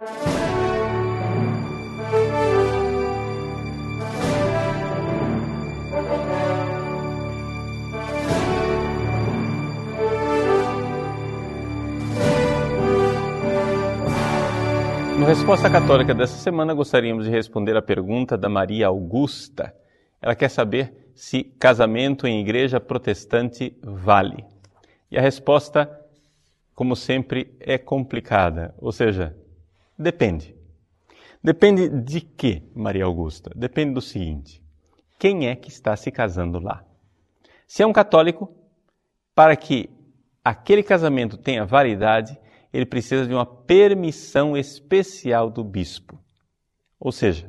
[0.00, 0.06] No
[15.26, 19.74] Resposta Católica dessa semana, gostaríamos de responder a pergunta da Maria Augusta.
[20.22, 24.46] Ela quer saber se casamento em igreja protestante vale.
[25.10, 25.90] E a resposta,
[26.74, 29.36] como sempre, é complicada, ou seja,
[30.00, 30.56] depende.
[31.42, 33.50] Depende de quê, Maria Augusta?
[33.54, 34.62] Depende do seguinte:
[35.18, 36.84] quem é que está se casando lá?
[37.66, 38.52] Se é um católico,
[39.34, 39.88] para que
[40.44, 42.38] aquele casamento tenha validade,
[42.72, 46.18] ele precisa de uma permissão especial do bispo.
[46.98, 47.48] Ou seja,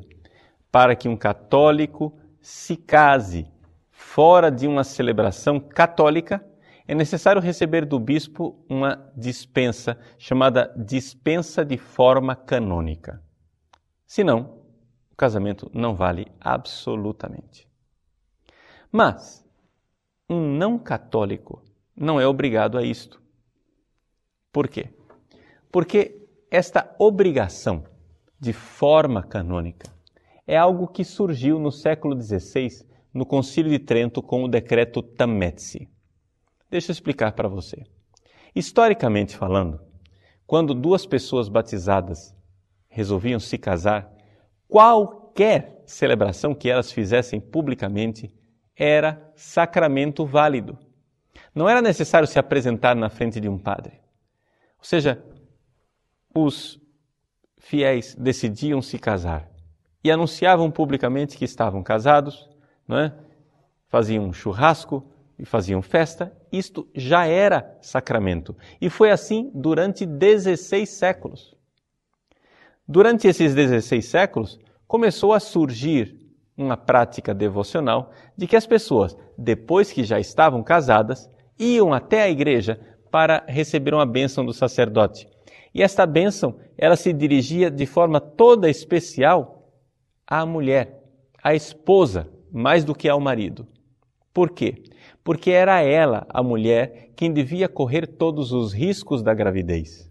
[0.70, 3.46] para que um católico se case
[3.90, 6.44] fora de uma celebração católica,
[6.86, 13.22] é necessário receber do bispo uma dispensa chamada dispensa de forma canônica.
[14.06, 14.62] Senão,
[15.10, 17.68] o casamento não vale absolutamente.
[18.90, 19.44] Mas
[20.28, 21.62] um não católico
[21.96, 23.22] não é obrigado a isto.
[24.50, 24.90] Por quê?
[25.70, 27.84] Porque esta obrigação
[28.38, 29.90] de forma canônica
[30.46, 35.91] é algo que surgiu no século XVI no Concílio de Trento com o decreto Tametsi.
[36.72, 37.84] Deixa eu explicar para você.
[38.54, 39.78] Historicamente falando,
[40.46, 42.34] quando duas pessoas batizadas
[42.88, 44.10] resolviam se casar,
[44.66, 48.34] qualquer celebração que elas fizessem publicamente
[48.74, 50.78] era sacramento válido.
[51.54, 54.00] Não era necessário se apresentar na frente de um padre.
[54.78, 55.22] Ou seja,
[56.34, 56.80] os
[57.58, 59.46] fiéis decidiam se casar
[60.02, 62.48] e anunciavam publicamente que estavam casados,
[62.88, 63.14] não é?
[63.88, 65.11] faziam um churrasco
[65.42, 68.56] e faziam festa, isto já era sacramento.
[68.80, 71.52] E foi assim durante 16 séculos.
[72.86, 76.16] Durante esses 16 séculos, começou a surgir
[76.56, 81.28] uma prática devocional de que as pessoas, depois que já estavam casadas,
[81.58, 82.80] iam até a igreja
[83.10, 85.26] para receber uma bênção do sacerdote.
[85.74, 89.68] E esta bênção, ela se dirigia de forma toda especial
[90.24, 91.02] à mulher,
[91.42, 93.66] à esposa, mais do que ao marido.
[94.32, 94.84] Por quê?
[95.24, 100.10] Porque era ela, a mulher, quem devia correr todos os riscos da gravidez.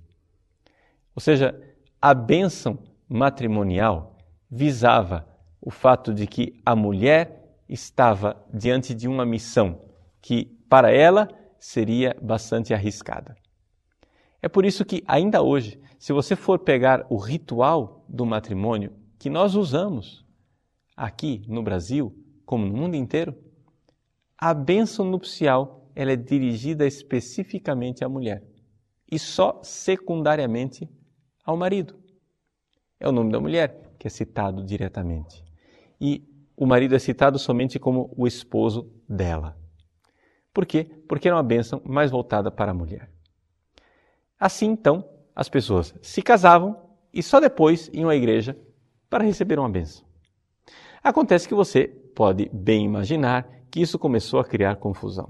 [1.15, 1.59] Ou seja,
[2.01, 4.17] a bênção matrimonial
[4.49, 5.27] visava
[5.61, 9.81] o fato de que a mulher estava diante de uma missão
[10.21, 11.29] que, para ela,
[11.59, 13.35] seria bastante arriscada.
[14.41, 19.29] É por isso que, ainda hoje, se você for pegar o ritual do matrimônio que
[19.29, 20.25] nós usamos
[20.97, 23.35] aqui no Brasil, como no mundo inteiro,
[24.41, 28.43] a bênção nupcial ela é dirigida especificamente à mulher
[29.09, 30.89] e só secundariamente
[31.45, 31.99] ao marido.
[32.99, 35.43] É o nome da mulher que é citado diretamente.
[35.99, 39.55] E o marido é citado somente como o esposo dela.
[40.51, 40.85] Por quê?
[41.07, 43.11] Porque é uma bênção mais voltada para a mulher.
[44.39, 46.75] Assim, então, as pessoas se casavam
[47.13, 48.57] e só depois iam à igreja
[49.07, 50.03] para receber uma bênção.
[51.03, 55.29] Acontece que você pode bem imaginar que isso começou a criar confusão.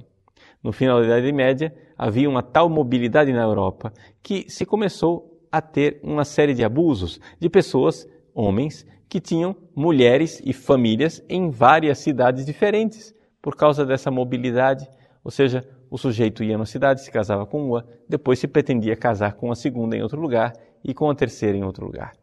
[0.63, 5.62] No final da Idade Média, havia uma tal mobilidade na Europa que se começou a
[5.62, 12.00] ter uma série de abusos de pessoas, homens, que tinham mulheres e famílias em várias
[12.00, 14.88] cidades diferentes por causa dessa mobilidade,
[15.24, 19.34] ou seja, o sujeito ia na cidade, se casava com uma, depois se pretendia casar
[19.34, 20.53] com a segunda em outro lugar
[20.84, 22.13] e com a terceira em outro lugar.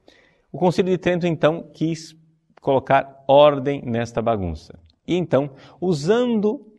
[0.51, 2.17] O Concílio de Trento então quis
[2.62, 4.78] colocar ordem nesta bagunça.
[5.09, 6.71] E então, usando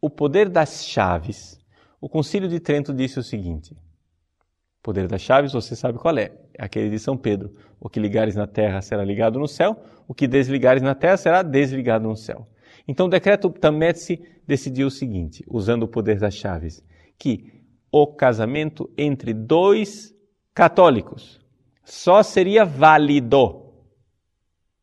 [0.00, 1.58] o poder das chaves,
[2.00, 6.30] o Concílio de Trento disse o seguinte: o poder das chaves, você sabe qual é?
[6.54, 7.50] É aquele de São Pedro.
[7.80, 9.76] O que ligares na terra será ligado no céu,
[10.06, 12.46] o que desligares na terra será desligado no céu.
[12.86, 16.84] Então o decreto Tametsi decidiu o seguinte, usando o poder das chaves,
[17.18, 20.14] que o casamento entre dois
[20.54, 21.40] católicos
[21.84, 23.71] só seria válido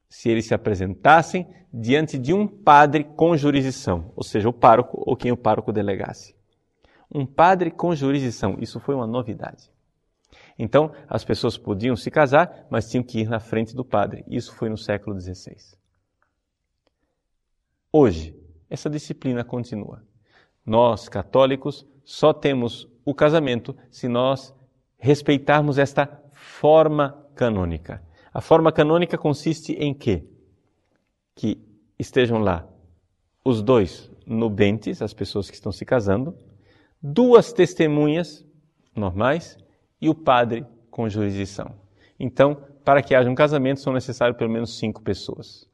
[0.09, 5.15] se eles se apresentassem diante de um padre com jurisdição, ou seja, o pároco ou
[5.15, 6.35] quem o pároco delegasse.
[7.13, 9.71] Um padre com jurisdição, isso foi uma novidade.
[10.57, 14.25] Então, as pessoas podiam se casar, mas tinham que ir na frente do padre.
[14.27, 15.56] Isso foi no século XVI.
[17.91, 18.35] Hoje,
[18.69, 20.03] essa disciplina continua.
[20.65, 24.53] Nós, católicos, só temos o casamento se nós
[24.97, 28.03] respeitarmos esta forma canônica.
[28.34, 30.24] A forma canônica consiste em quê?
[31.36, 31.60] Que
[31.98, 32.68] estejam lá
[33.44, 36.36] os dois nubentes, as pessoas que estão se casando,
[37.02, 38.46] duas testemunhas
[38.96, 39.58] normais
[40.00, 41.74] e o padre com jurisdição.
[42.20, 45.68] Então, para que haja um casamento, são necessárias pelo menos cinco pessoas.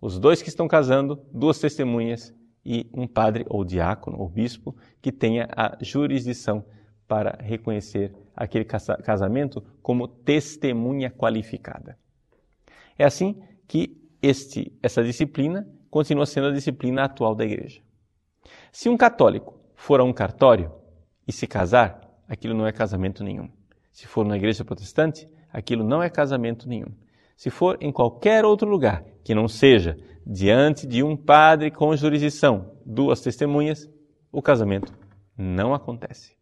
[0.00, 2.32] Os dois que estão casando, duas testemunhas
[2.64, 6.64] e um padre ou diácono ou bispo que tenha a jurisdição
[7.08, 11.98] para reconhecer aquele casamento como testemunha qualificada.
[12.98, 17.80] É assim que este, essa disciplina continua sendo a disciplina atual da igreja.
[18.70, 20.72] Se um católico for a um cartório
[21.26, 23.48] e se casar, aquilo não é casamento nenhum.
[23.90, 26.92] Se for na igreja protestante, aquilo não é casamento nenhum.
[27.36, 29.96] Se for em qualquer outro lugar que não seja
[30.26, 33.88] diante de um padre com jurisdição, duas testemunhas,
[34.30, 34.92] o casamento
[35.36, 36.37] não acontece.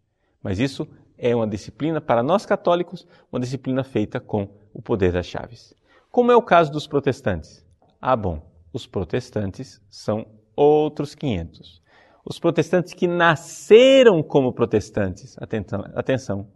[0.47, 0.87] Mas isso
[1.19, 5.75] é uma disciplina para nós católicos, uma disciplina feita com o poder das chaves.
[6.09, 7.67] Como é o caso dos protestantes?
[8.01, 8.41] Ah, bom,
[8.73, 11.83] os protestantes são outros 500.
[12.25, 16.49] Os protestantes que nasceram como protestantes, atenção, atenção,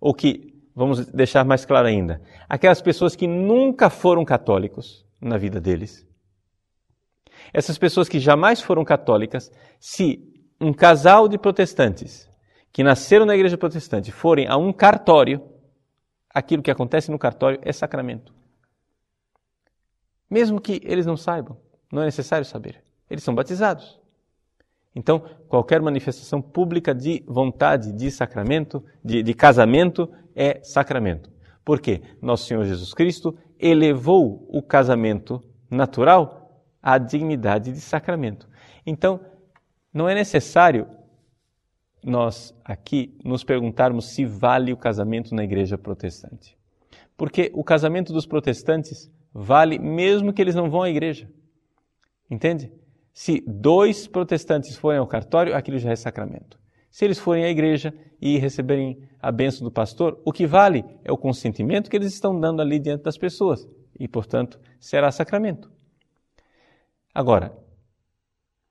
[0.00, 5.60] ou que vamos deixar mais claro ainda, aquelas pessoas que nunca foram católicos na vida
[5.60, 6.08] deles.
[7.52, 12.32] Essas pessoas que jamais foram católicas, se um casal de protestantes
[12.74, 15.40] que nasceram na igreja protestante forem a um cartório,
[16.28, 18.34] aquilo que acontece no cartório é sacramento.
[20.28, 21.56] Mesmo que eles não saibam,
[21.90, 22.82] não é necessário saber.
[23.08, 24.00] Eles são batizados.
[24.92, 31.30] Então, qualquer manifestação pública de vontade de sacramento, de, de casamento, é sacramento.
[31.64, 32.02] Por quê?
[32.20, 38.48] Nosso Senhor Jesus Cristo elevou o casamento natural à dignidade de sacramento.
[38.84, 39.20] Então,
[39.92, 40.88] não é necessário
[42.04, 46.56] nós aqui nos perguntarmos se vale o casamento na igreja protestante.
[47.16, 51.28] Porque o casamento dos protestantes vale mesmo que eles não vão à igreja.
[52.30, 52.72] Entende?
[53.12, 56.58] Se dois protestantes forem ao cartório, aquilo já é sacramento.
[56.90, 61.12] Se eles forem à igreja e receberem a bênção do pastor, o que vale é
[61.12, 63.68] o consentimento que eles estão dando ali diante das pessoas.
[63.98, 65.70] E, portanto, será sacramento.
[67.12, 67.56] Agora,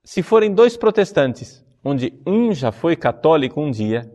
[0.02, 4.10] se forem dois protestantes, onde um já foi católico um dia,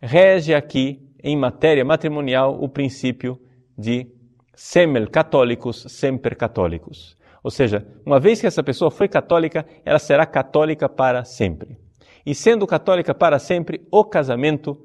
[0.00, 3.40] rege aqui, em matéria matrimonial, o princípio
[3.76, 4.06] de
[4.54, 7.16] semel católicos, semper católicos.
[7.42, 11.78] Ou seja, uma vez que essa pessoa foi católica, ela será católica para sempre.
[12.26, 14.78] E sendo católica para sempre, o casamento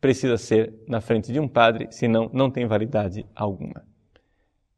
[0.00, 3.84] precisa ser na frente de um padre, senão não tem validade alguma.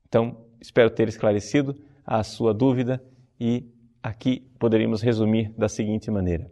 [0.09, 3.03] Então, espero ter esclarecido a sua dúvida
[3.39, 3.65] e
[4.03, 6.51] aqui poderíamos resumir da seguinte maneira: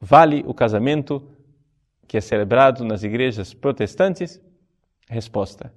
[0.00, 1.22] Vale o casamento
[2.06, 4.40] que é celebrado nas igrejas protestantes?
[5.08, 5.72] Resposta: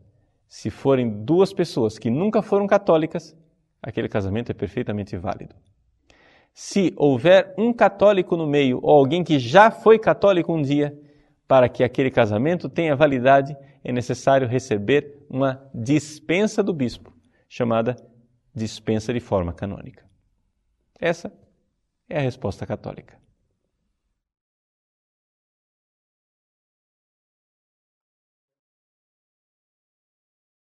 [0.47, 3.35] Se forem duas pessoas que nunca foram católicas,
[3.81, 5.56] aquele casamento é perfeitamente válido.
[6.53, 10.97] Se houver um católico no meio ou alguém que já foi católico um dia,
[11.47, 17.12] para que aquele casamento tenha validade, é necessário receber uma dispensa do bispo,
[17.50, 17.95] chamada
[18.53, 20.06] dispensa de forma canônica.
[21.00, 21.33] Essa
[22.07, 23.17] é a resposta católica.